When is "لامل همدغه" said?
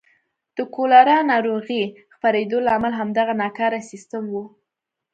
2.67-3.33